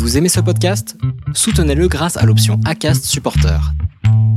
[0.00, 0.96] Vous aimez ce podcast?
[1.34, 3.60] Soutenez-le grâce à l'option ACAST Supporter.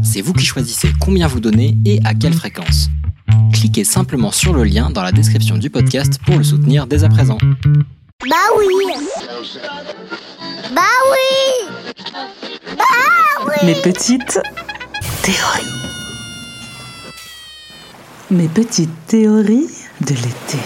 [0.04, 2.90] C'est vous qui choisissez combien vous donnez et à quelle fréquence.
[3.54, 7.10] Cliquez simplement sur le lien dans la description du podcast pour le soutenir dès à
[7.10, 7.38] présent.
[8.30, 8.66] Bah oui
[10.76, 10.82] Bah
[11.14, 11.96] oui
[12.78, 14.42] Bah oui Mes petites
[15.22, 15.72] théories.
[18.32, 19.70] Mes petites théories
[20.02, 20.58] de l'été.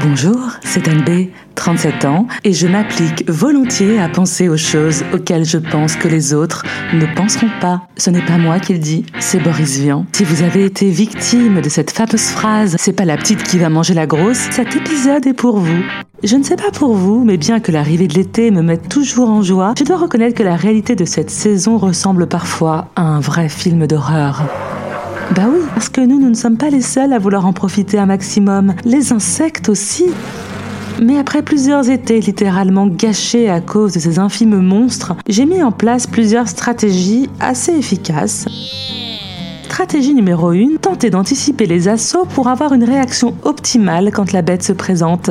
[0.00, 1.28] Bonjour, c'est Anne B,
[1.62, 6.34] 37 ans, et je m'applique volontiers à penser aux choses auxquelles je pense que les
[6.34, 7.82] autres ne penseront pas.
[7.96, 10.04] Ce n'est pas moi qui le dis, c'est Boris Vian.
[10.10, 13.68] Si vous avez été victime de cette fameuse phrase, c'est pas la petite qui va
[13.68, 15.84] manger la grosse, cet épisode est pour vous.
[16.24, 19.30] Je ne sais pas pour vous, mais bien que l'arrivée de l'été me mette toujours
[19.30, 23.20] en joie, je dois reconnaître que la réalité de cette saison ressemble parfois à un
[23.20, 24.42] vrai film d'horreur.
[25.36, 28.00] Bah oui, parce que nous, nous ne sommes pas les seuls à vouloir en profiter
[28.00, 28.74] un maximum.
[28.84, 30.06] Les insectes aussi.
[31.00, 35.72] Mais après plusieurs étés littéralement gâchés à cause de ces infimes monstres, j'ai mis en
[35.72, 38.46] place plusieurs stratégies assez efficaces.
[39.64, 44.62] Stratégie numéro 1, tenter d'anticiper les assauts pour avoir une réaction optimale quand la bête
[44.62, 45.30] se présente.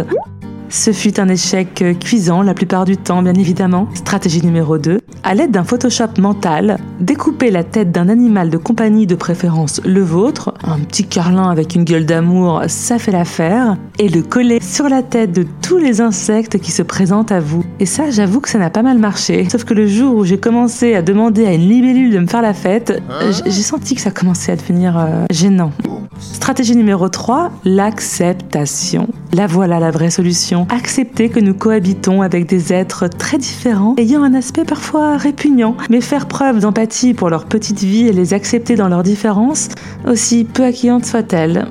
[0.72, 3.90] Ce fut un échec cuisant la plupart du temps, bien évidemment.
[3.94, 5.00] Stratégie numéro 2.
[5.22, 10.02] À l'aide d'un Photoshop mental, découper la tête d'un animal de compagnie de préférence le
[10.02, 14.88] vôtre, un petit carlin avec une gueule d'amour, ça fait l'affaire, et le coller sur
[14.88, 17.66] la tête de tous les insectes qui se présentent à vous.
[17.82, 19.50] Et ça, j'avoue que ça n'a pas mal marché.
[19.50, 22.42] Sauf que le jour où j'ai commencé à demander à une libellule de me faire
[22.42, 23.04] la fête,
[23.46, 25.72] j'ai senti que ça commençait à devenir euh, gênant.
[26.20, 29.08] Stratégie numéro 3, l'acceptation.
[29.34, 30.68] La voilà la vraie solution.
[30.70, 36.02] Accepter que nous cohabitons avec des êtres très différents, ayant un aspect parfois répugnant, mais
[36.02, 39.70] faire preuve d'empathie pour leur petite vie et les accepter dans leurs différences,
[40.06, 41.68] aussi peu accueillantes soient-elles.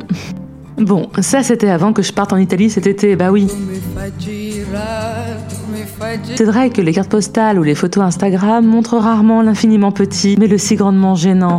[0.78, 3.46] Bon, ça c'était avant que je parte en Italie cet été, bah oui.
[6.34, 10.46] C'est vrai que les cartes postales ou les photos Instagram montrent rarement l'infiniment petit, mais
[10.46, 11.58] le si grandement gênant.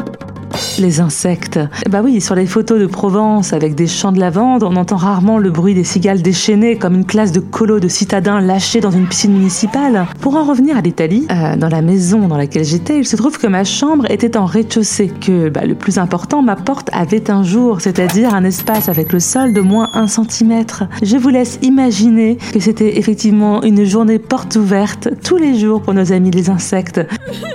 [0.79, 1.59] Les insectes.
[1.89, 5.37] Bah oui, sur les photos de Provence avec des champs de lavande, on entend rarement
[5.37, 9.07] le bruit des cigales déchaînées comme une classe de colos de citadins lâchés dans une
[9.07, 10.05] piscine municipale.
[10.19, 13.37] Pour en revenir à l'Italie, euh, dans la maison dans laquelle j'étais, il se trouve
[13.37, 17.43] que ma chambre était en rez-de-chaussée, que bah, le plus important, ma porte avait un
[17.43, 20.65] jour, c'est-à-dire un espace avec le sol de moins 1 cm.
[21.01, 25.93] Je vous laisse imaginer que c'était effectivement une journée porte ouverte tous les jours pour
[25.93, 27.01] nos amis les insectes.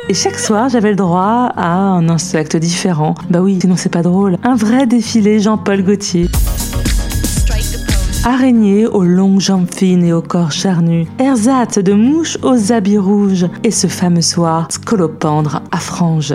[0.08, 2.95] Et chaque soir, j'avais le droit à un insecte différent.
[3.30, 4.38] Bah oui, sinon c'est pas drôle.
[4.42, 6.28] Un vrai défilé Jean-Paul Gaultier.
[8.24, 13.46] Araignées aux longues jambes fines et au corps charnu, ersatz de mouches aux habits rouges,
[13.62, 16.34] et ce fameux soir, scolopendre à franges.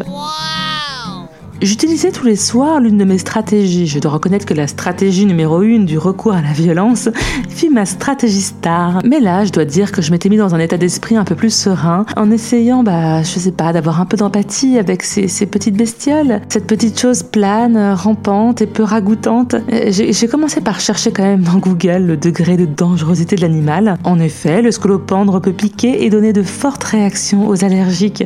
[1.61, 3.85] J'utilisais tous les soirs l'une de mes stratégies.
[3.85, 7.07] Je dois reconnaître que la stratégie numéro une du recours à la violence
[7.49, 8.99] fut ma stratégie star.
[9.05, 11.35] Mais là, je dois dire que je m'étais mis dans un état d'esprit un peu
[11.35, 15.77] plus serein en essayant, bah, je sais pas, d'avoir un peu d'empathie avec ces, petites
[15.77, 16.41] bestioles.
[16.49, 19.53] Cette petite chose plane, rampante et peu ragoûtante.
[19.89, 23.99] J'ai commencé par chercher quand même dans Google le degré de dangerosité de l'animal.
[24.03, 28.23] En effet, le scolopendre peut piquer et donner de fortes réactions aux allergiques.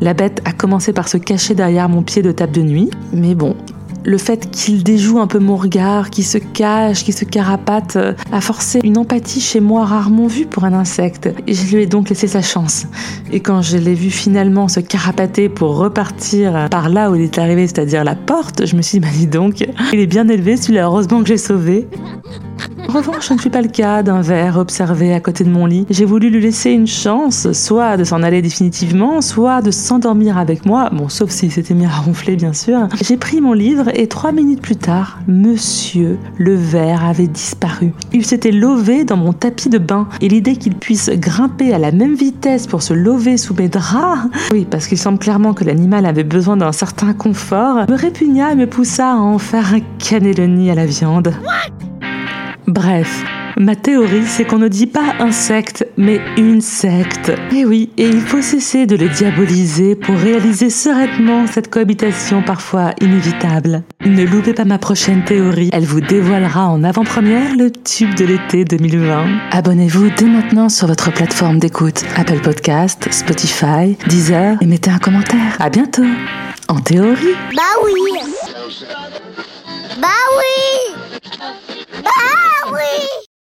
[0.00, 3.34] La bête a commencé par se cacher derrière mon pied de table de nuit, mais
[3.34, 3.56] bon,
[4.04, 7.96] le fait qu'il déjoue un peu mon regard, qu'il se cache, qu'il se carapate,
[8.32, 11.30] a forcé une empathie chez moi rarement vue pour un insecte.
[11.46, 12.86] Et je lui ai donc laissé sa chance.
[13.32, 17.38] Et quand je l'ai vu finalement se carapater pour repartir par là où il est
[17.38, 20.56] arrivé, c'est-à-dire la porte, je me suis dit, bah dis donc, il est bien élevé
[20.56, 21.88] celui-là, heureusement que j'ai sauvé.
[22.94, 25.84] Revanche, ce ne fut pas le cas d'un verre observé à côté de mon lit.
[25.90, 30.64] J'ai voulu lui laisser une chance, soit de s'en aller définitivement, soit de s'endormir avec
[30.64, 32.86] moi, bon, sauf s'il s'était mis à ronfler, bien sûr.
[33.02, 37.92] J'ai pris mon livre et trois minutes plus tard, monsieur, le verre avait disparu.
[38.12, 41.90] Il s'était lové dans mon tapis de bain et l'idée qu'il puisse grimper à la
[41.90, 46.06] même vitesse pour se lever sous mes draps, oui, parce qu'il semble clairement que l'animal
[46.06, 50.70] avait besoin d'un certain confort, me répugna et me poussa à en faire un cannelloni
[50.70, 51.34] à la viande.
[52.74, 53.22] Bref,
[53.56, 57.30] ma théorie, c'est qu'on ne dit pas insecte, mais une secte.
[57.52, 62.90] Et oui, et il faut cesser de les diaboliser pour réaliser sereinement cette cohabitation parfois
[63.00, 63.84] inévitable.
[64.04, 68.64] Ne loupez pas ma prochaine théorie, elle vous dévoilera en avant-première le tube de l'été
[68.64, 69.24] 2020.
[69.52, 75.56] Abonnez-vous dès maintenant sur votre plateforme d'écoute, Apple Podcast, Spotify, Deezer, et mettez un commentaire.
[75.60, 76.02] À bientôt.
[76.66, 77.36] En théorie.
[77.54, 77.92] Bah oui
[79.98, 80.96] Bah oui
[82.02, 83.33] Bah oui